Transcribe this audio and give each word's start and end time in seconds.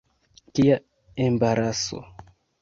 Kia 0.59 0.77
embaraso! 1.27 1.99